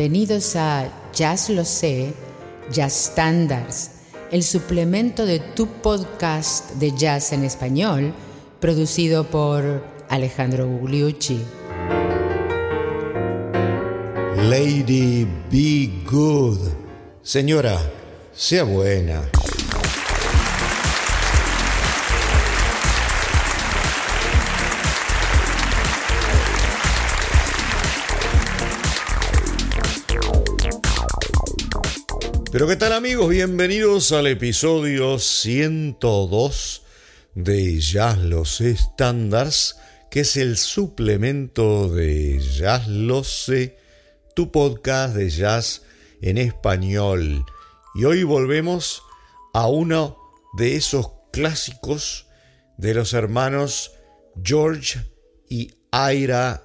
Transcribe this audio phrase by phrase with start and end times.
[0.00, 2.14] Bienvenidos a Jazz Lo Sé,
[2.72, 3.90] Jazz Standards,
[4.32, 8.14] el suplemento de tu podcast de jazz en español,
[8.60, 11.42] producido por Alejandro Gugliucci.
[14.48, 16.60] Lady Be Good.
[17.22, 17.78] Señora,
[18.32, 19.28] sea buena.
[32.52, 36.82] Pero qué tal amigos, bienvenidos al episodio 102
[37.36, 39.76] de Jazz Los Estándares,
[40.10, 43.78] que es el suplemento de Jazz Lo Sé,
[44.34, 45.82] tu podcast de jazz
[46.22, 47.44] en español.
[47.94, 49.04] Y hoy volvemos
[49.54, 50.18] a uno
[50.58, 52.26] de esos clásicos
[52.78, 53.92] de los hermanos
[54.42, 54.98] George
[55.48, 56.64] y Ira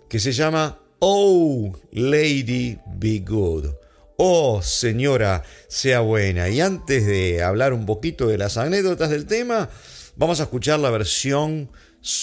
[0.10, 3.68] que se llama Oh Lady Be Good.
[4.18, 6.48] Oh señora, sea buena.
[6.50, 9.70] Y antes de hablar un poquito de las anécdotas del tema,
[10.16, 11.70] vamos a escuchar la versión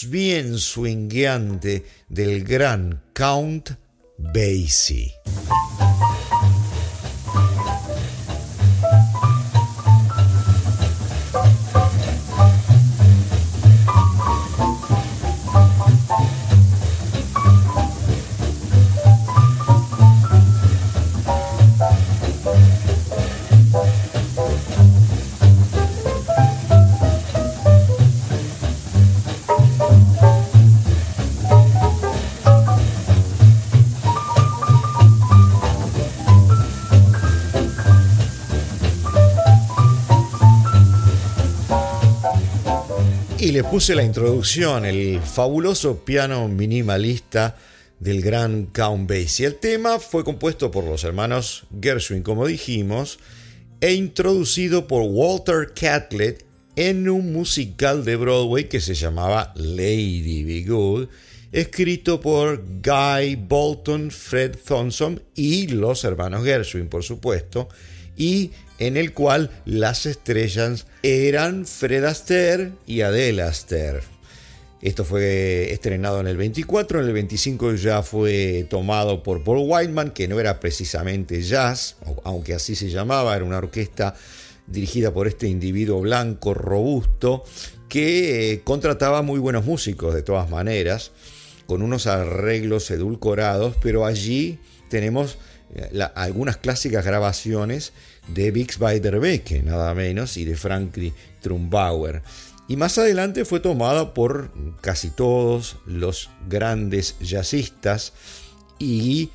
[0.08, 3.72] bien swingueante del gran Count
[4.16, 5.12] Basie.
[43.52, 47.54] Le puse la introducción, el fabuloso piano minimalista
[48.00, 49.44] del gran Count Basie.
[49.44, 53.18] El tema fue compuesto por los hermanos Gershwin, como dijimos,
[53.82, 56.46] e introducido por Walter Catlett
[56.76, 61.08] en un musical de Broadway que se llamaba Lady Be Good,
[61.52, 67.68] escrito por Guy Bolton, Fred Thompson y los hermanos Gershwin, por supuesto,
[68.16, 74.00] y en el cual las estrellas eran Fred Astaire y Adele Astaire.
[74.82, 80.10] Esto fue estrenado en el 24, en el 25 ya fue tomado por Paul Whiteman,
[80.10, 84.16] que no era precisamente jazz, aunque así se llamaba, era una orquesta
[84.66, 87.44] dirigida por este individuo blanco, robusto,
[87.88, 91.12] que eh, contrataba muy buenos músicos de todas maneras,
[91.66, 94.58] con unos arreglos edulcorados, pero allí
[94.88, 95.38] tenemos
[95.74, 97.92] eh, algunas clásicas grabaciones
[98.28, 102.22] de Bix Beiderbecke, nada menos, y de Frankie Trumbauer.
[102.68, 104.50] Y más adelante fue tomada por
[104.80, 108.12] casi todos los grandes jazzistas
[108.78, 109.30] y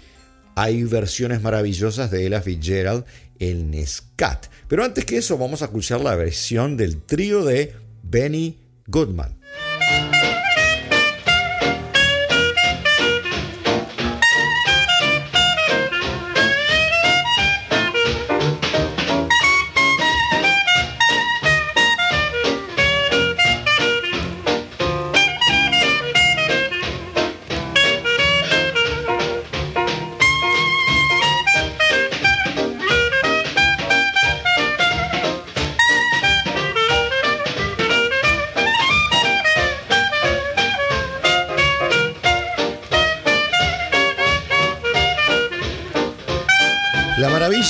[0.56, 3.06] hay versiones maravillosas de Ella Fitzgerald
[3.40, 4.48] en Scat.
[4.68, 9.37] Pero antes que eso vamos a escuchar la versión del trío de Benny Goodman.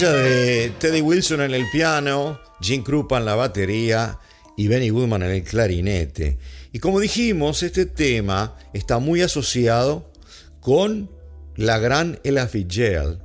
[0.05, 4.19] De Teddy Wilson en el piano, Jim Krupa en la batería
[4.55, 6.37] y Benny Goodman en el clarinete.
[6.71, 10.11] Y como dijimos, este tema está muy asociado
[10.59, 11.09] con
[11.55, 13.23] la gran Ella Fitzgerald,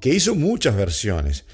[0.00, 1.44] que hizo muchas versiones,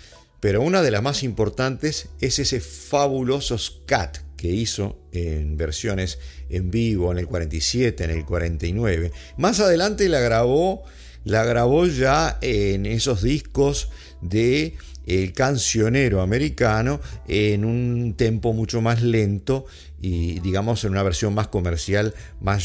[0.40, 6.18] pero una de las más importantes es ese fabuloso scat que hizo en versiones
[6.48, 9.12] en vivo en el 47, en el 49.
[9.36, 10.84] Más adelante la grabó,
[11.24, 13.90] la grabó ya en esos discos
[14.24, 14.74] de
[15.06, 19.66] el cancionero americano en un tempo mucho más lento
[20.00, 22.64] y digamos en una versión más comercial, más,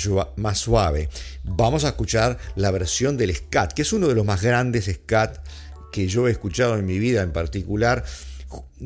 [0.57, 1.09] suave.
[1.43, 5.37] Vamos a escuchar la versión del scat, que es uno de los más grandes scat
[5.91, 8.03] que yo he escuchado en mi vida en particular,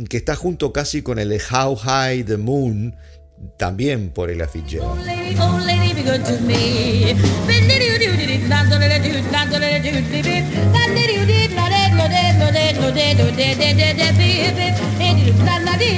[0.09, 2.95] que está junto casi con el How High the Moon,
[3.57, 4.41] también por el
[12.83, 14.67] do de do de de de de baby
[14.99, 15.89] hey do la la de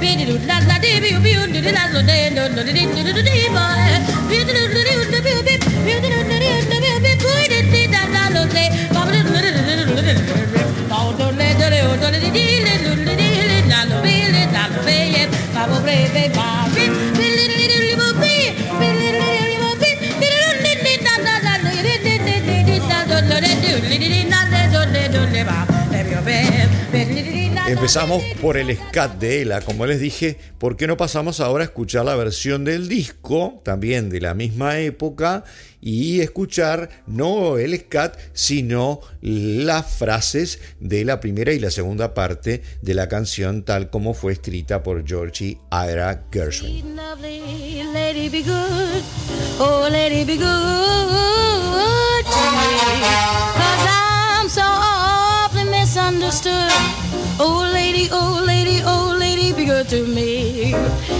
[0.00, 2.72] baby do la la de be be do de la la de do do de
[2.94, 3.92] do do de boy
[4.28, 5.54] be do do de do be be
[5.84, 9.02] be do do de do be be boy de de da la lo de ba
[9.12, 10.22] do do de do de do de do
[11.04, 12.83] de do de
[27.84, 31.66] Empezamos por el scat de Ella, como les dije, ¿por qué no pasamos ahora a
[31.66, 35.44] escuchar la versión del disco, también de la misma época,
[35.82, 42.62] y escuchar no el scat, sino las frases de la primera y la segunda parte
[42.80, 46.96] de la canción tal como fue escrita por Georgie Ira Gershwin.
[57.38, 60.72] Oh lady, oh lady, oh lady, be good to me.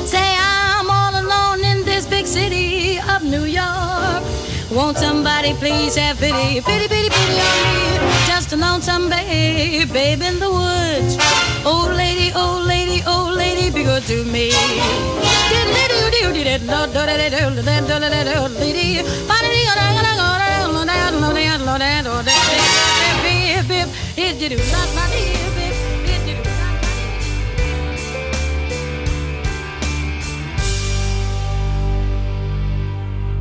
[0.06, 4.22] Say I'm all alone in this big city of New York.
[4.70, 7.84] Won't somebody please have pity, pity, pity, pity on me?
[8.26, 11.16] Just a lonesome babe, babe in the woods.
[11.66, 14.50] Oh lady, oh lady, oh lady, be good to me.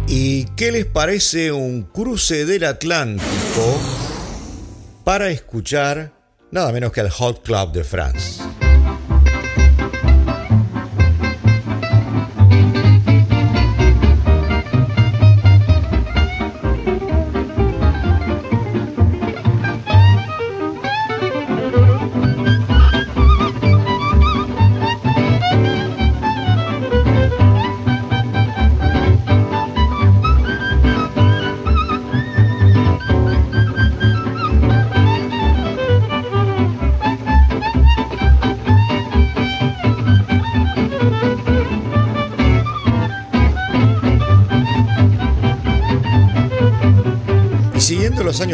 [0.08, 3.82] ¿Y qué les parece un cruce del Atlántico
[5.04, 6.14] para escuchar
[6.52, 8.44] nada menos que al Hot Club de France?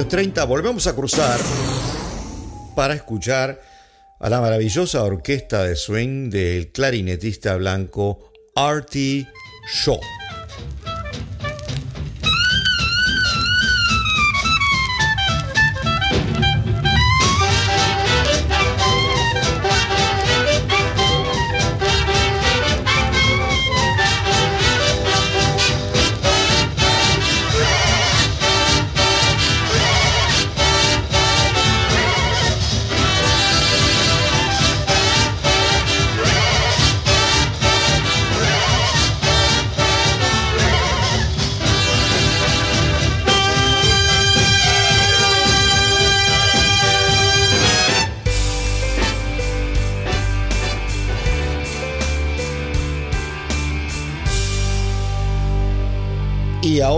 [0.09, 1.39] 30 volvemos a cruzar
[2.75, 3.61] para escuchar
[4.19, 9.27] a la maravillosa orquesta de swing del clarinetista blanco Artie
[9.71, 10.19] Shaw.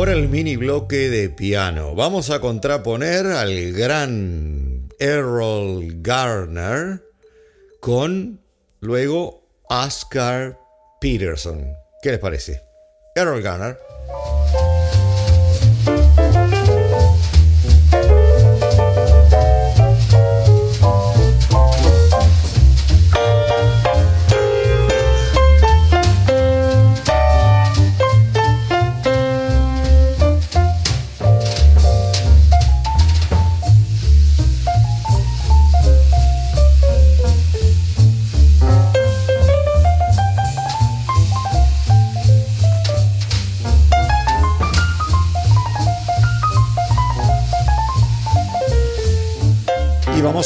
[0.01, 1.93] Ahora el mini bloque de piano.
[1.93, 7.03] Vamos a contraponer al gran Errol Garner
[7.79, 8.41] con
[8.79, 10.57] luego Oscar
[10.99, 11.67] Peterson.
[12.01, 12.63] ¿Qué les parece?
[13.13, 13.77] Errol Garner.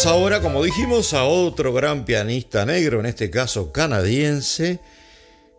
[0.05, 4.79] Ahora, como dijimos, a otro gran pianista negro, en este caso canadiense,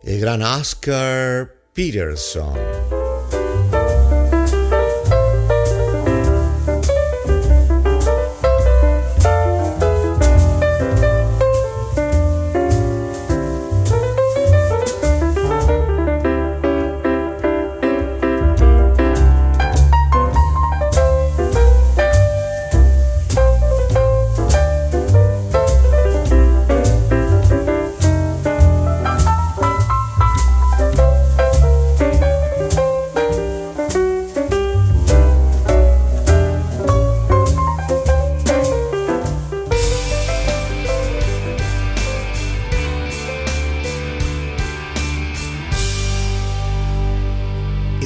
[0.03, 2.66] el gran Oscar Peterson.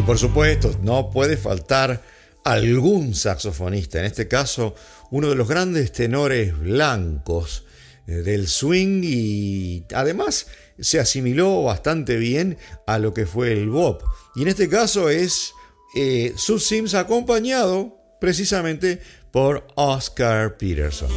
[0.04, 2.02] Por supuesto, no puede faltar
[2.44, 4.74] algún saxofonista, en este caso
[5.12, 7.66] uno de los grandes tenores blancos
[8.08, 10.48] eh, del swing y además
[10.80, 14.02] se asimiló bastante bien a lo que fue el bop.
[14.36, 15.54] Y en este caso es
[15.96, 21.10] eh, Sims acompañado precisamente por Oscar Peterson.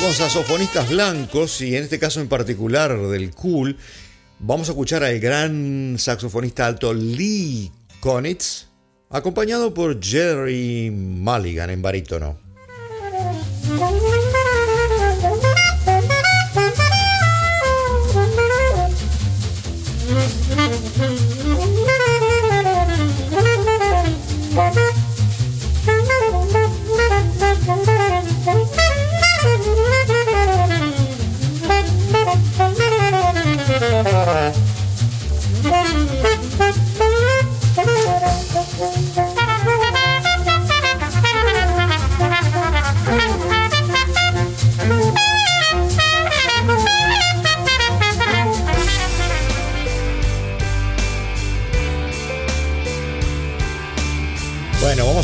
[0.00, 3.76] Con saxofonistas blancos y en este caso en particular del cool,
[4.38, 8.66] vamos a escuchar al gran saxofonista alto Lee Konitz,
[9.10, 12.47] acompañado por Jerry Mulligan en barítono.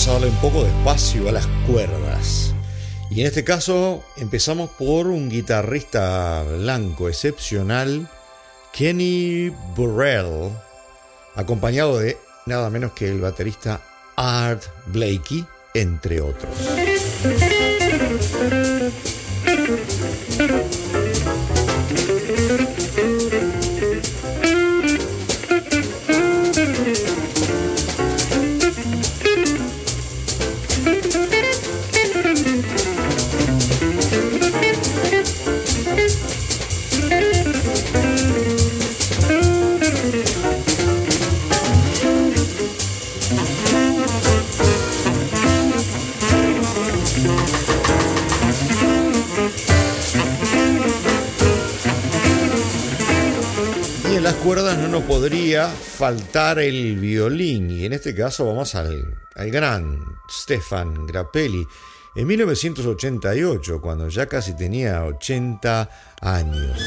[0.08, 2.54] A darle un poco de espacio a las cuerdas.
[3.10, 8.08] Y en este caso empezamos por un guitarrista blanco excepcional,
[8.72, 10.50] Kenny Burrell,
[11.34, 13.80] acompañado de nada menos que el baterista
[14.16, 16.52] Art Blakey, entre otros.
[55.06, 61.66] Podría faltar el violín y en este caso vamos al, al gran Stefan Grappelli
[62.14, 66.78] en 1988 cuando ya casi tenía 80 años.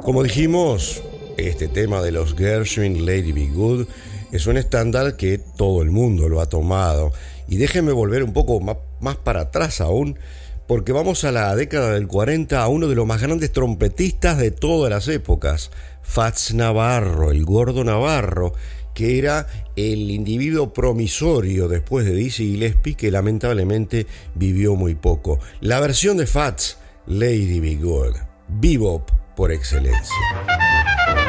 [0.04, 1.02] Como dijimos,
[1.38, 3.86] este tema de los Gershwin, Lady Be Good,
[4.32, 7.10] es un estándar que todo el mundo lo ha tomado.
[7.48, 10.18] Y déjenme volver un poco más, para atrás aún,
[10.66, 14.50] porque vamos a la década del 40 a uno de los más grandes trompetistas de
[14.50, 15.70] todas las épocas,
[16.02, 18.52] Fats Navarro, el gordo Navarro,
[18.92, 25.38] que era el individuo promisorio después de Dizzy Gillespie que lamentablemente vivió muy poco.
[25.62, 28.16] La versión de Fats, Lady Be Good,
[28.48, 31.23] Bebop, por excelencia.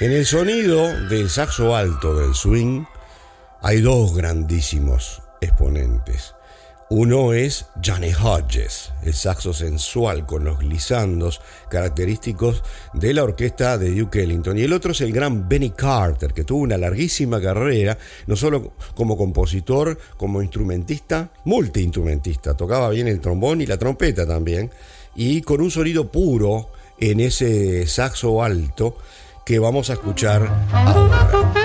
[0.00, 2.84] En el sonido del saxo alto del swing
[3.60, 6.34] hay dos grandísimos exponentes.
[6.88, 13.94] Uno es Johnny Hodges, el saxo sensual con los glisandos característicos de la orquesta de
[13.94, 14.56] Duke Ellington.
[14.56, 18.72] Y el otro es el gran Benny Carter, que tuvo una larguísima carrera, no solo
[18.94, 22.56] como compositor, como instrumentista, multiinstrumentista.
[22.56, 24.70] Tocaba bien el trombón y la trompeta también.
[25.14, 28.96] Y con un sonido puro en ese saxo alto
[29.44, 31.59] que vamos a escuchar ahora.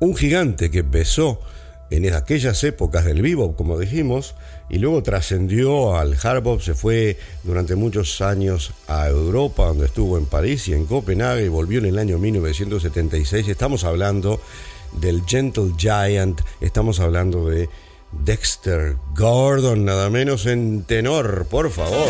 [0.00, 1.40] Un gigante que empezó
[1.90, 4.34] en aquellas épocas del bebop, como dijimos,
[4.70, 10.24] y luego trascendió al hard se fue durante muchos años a Europa, donde estuvo en
[10.24, 13.46] París y en Copenhague, y volvió en el año 1976.
[13.46, 14.40] Estamos hablando
[14.92, 17.68] del Gentle Giant, estamos hablando de
[18.24, 22.08] Dexter Gordon, nada menos en tenor, por favor.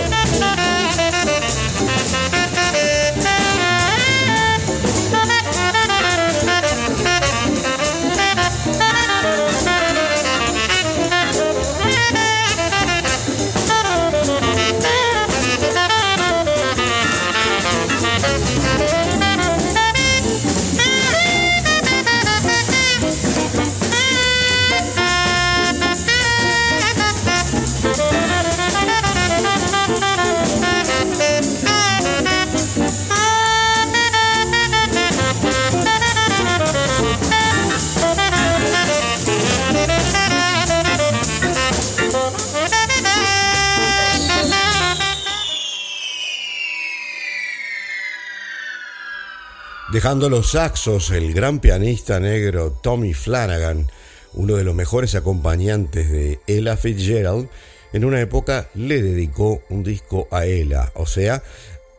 [49.92, 53.88] Dejando los saxos, el gran pianista negro Tommy Flanagan,
[54.32, 57.50] uno de los mejores acompañantes de Ella Fitzgerald,
[57.92, 61.42] en una época le dedicó un disco a Ella, o sea,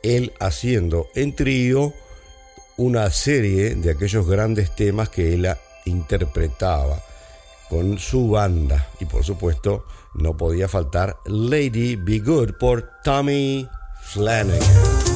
[0.01, 1.93] él haciendo en trío
[2.77, 6.99] una serie de aquellos grandes temas que Ella interpretaba
[7.69, 8.89] con su banda.
[8.99, 13.69] Y por supuesto, no podía faltar Lady Be Good por Tommy
[14.01, 15.12] Flanagan.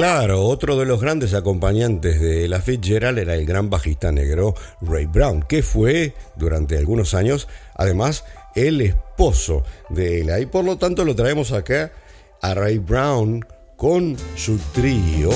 [0.00, 5.04] Claro, otro de los grandes acompañantes de la Fitzgerald era el gran bajista negro Ray
[5.04, 11.04] Brown, que fue durante algunos años además el esposo de ella y por lo tanto
[11.04, 11.92] lo traemos acá
[12.40, 13.44] a Ray Brown
[13.76, 15.28] con su trío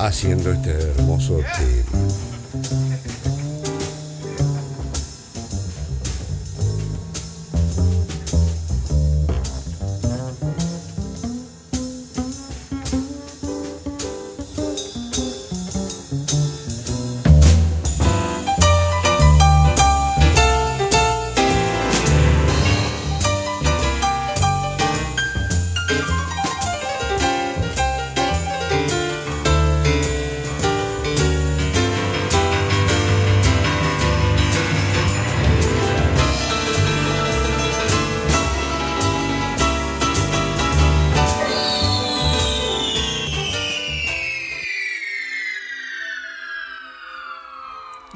[0.00, 2.93] haciendo este hermoso tema.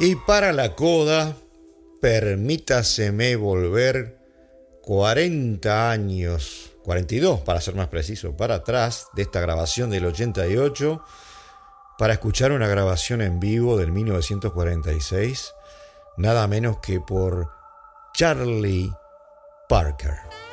[0.00, 1.34] Y para la coda,
[2.00, 4.16] permítaseme volver
[4.82, 11.02] 40 años, 42 para ser más preciso, para atrás de esta grabación del 88,
[11.98, 15.52] para escuchar una grabación en vivo del 1946,
[16.16, 17.50] nada menos que por
[18.14, 18.92] Charlie
[19.68, 20.47] Parker.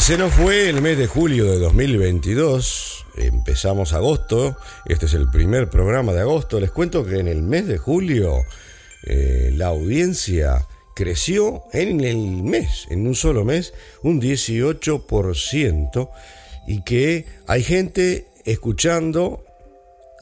[0.00, 3.06] Se nos fue el mes de julio de 2022.
[3.16, 4.56] Empezamos agosto.
[4.86, 6.58] Este es el primer programa de agosto.
[6.58, 8.42] Les cuento que en el mes de julio
[9.04, 16.10] eh, la audiencia creció en el mes, en un solo mes, un 18%.
[16.66, 19.44] Y que hay gente escuchando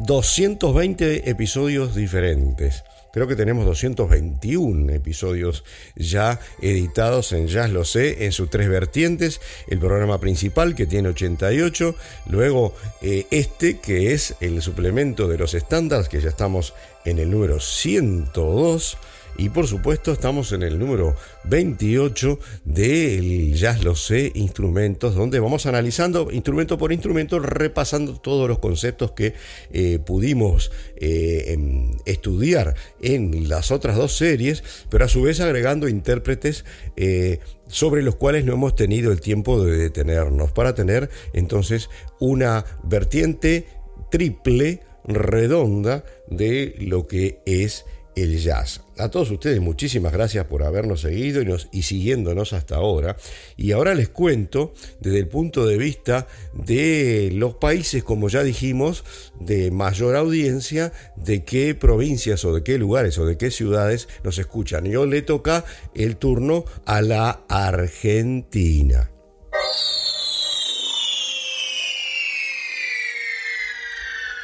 [0.00, 2.82] 220 episodios diferentes.
[3.12, 5.64] Creo que tenemos 221 episodios
[5.96, 9.40] ya editados en Jazz Lo Sé, en sus tres vertientes.
[9.66, 11.94] El programa principal que tiene 88,
[12.26, 17.30] luego eh, este que es el suplemento de los estándares, que ya estamos en el
[17.30, 18.98] número 102.
[19.40, 25.64] Y por supuesto estamos en el número 28 del Jazz Lo Sé Instrumentos, donde vamos
[25.66, 29.35] analizando instrumento por instrumento, repasando todos los conceptos que
[29.70, 35.88] eh, pudimos eh, em, estudiar en las otras dos series, pero a su vez agregando
[35.88, 36.64] intérpretes
[36.96, 42.64] eh, sobre los cuales no hemos tenido el tiempo de detenernos, para tener entonces una
[42.83, 43.66] vertiente
[44.11, 47.85] triple, redonda, de lo que es
[48.22, 48.83] el jazz.
[48.98, 53.16] A todos ustedes muchísimas gracias por habernos seguido y, nos, siguiéndonos hasta ahora.
[53.57, 59.04] Y ahora les cuento desde el punto de vista de los países, como ya dijimos,
[59.38, 64.38] de mayor audiencia, de qué provincias o de qué lugares o de qué ciudades nos
[64.38, 64.87] escuchan.
[64.87, 69.11] Y hoy le toca el turno a la Argentina.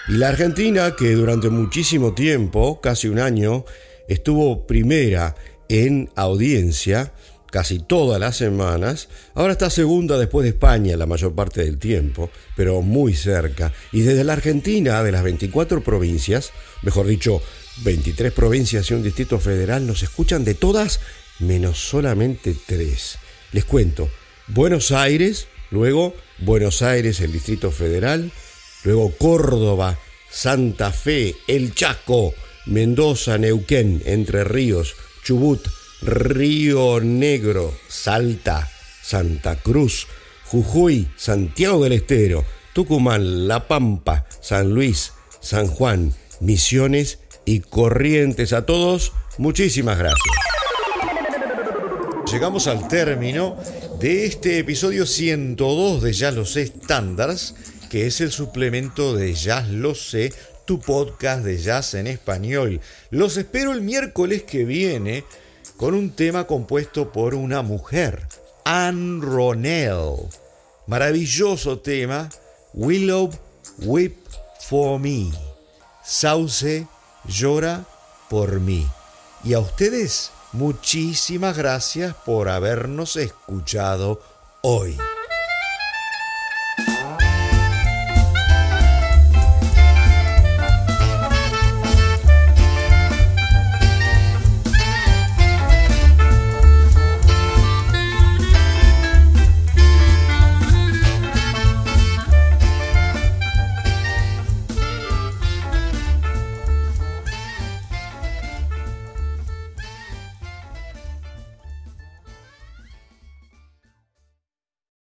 [0.06, 3.64] Y la Argentina, que durante muchísimo tiempo, casi un año,
[4.06, 5.34] estuvo primera
[5.68, 7.12] en audiencia,
[7.50, 12.30] casi todas las semanas, ahora está segunda después de España la mayor parte del tiempo,
[12.54, 13.72] pero muy cerca.
[13.92, 17.40] Y desde la Argentina, de las 24 provincias, mejor dicho,
[17.82, 21.00] 23 provincias y un distrito federal, nos escuchan de todas
[21.38, 23.16] menos solamente tres.
[23.52, 24.10] Les cuento,
[24.48, 28.32] Buenos Aires, luego Buenos Aires, el Distrito Federal,
[28.84, 29.98] luego Córdoba,
[30.30, 32.32] Santa Fe, El Chaco,
[32.66, 34.94] Mendoza, Neuquén, Entre Ríos,
[35.24, 35.66] Chubut,
[36.02, 38.68] Río Negro, Salta,
[39.02, 40.06] Santa Cruz,
[40.46, 48.52] Jujuy, Santiago del Estero, Tucumán, La Pampa, San Luis, San Juan, Misiones y Corrientes.
[48.52, 50.20] A todos, muchísimas gracias.
[52.30, 53.56] llegamos al término
[54.00, 57.54] de este episodio 102 de Ya lo sé estándares,
[57.94, 60.32] que es el suplemento de Ya lo sé,
[60.64, 62.80] tu podcast de jazz en español.
[63.10, 65.22] Los espero el miércoles que viene
[65.76, 68.26] con un tema compuesto por una mujer,
[68.64, 70.26] Anne Ronell.
[70.88, 72.30] Maravilloso tema,
[72.72, 73.30] Willow
[73.78, 74.16] Whip
[74.58, 75.30] for Me.
[76.04, 76.88] Sauce
[77.28, 77.84] llora
[78.28, 78.84] por mí.
[79.44, 84.20] Y a ustedes, muchísimas gracias por habernos escuchado
[84.62, 84.98] hoy.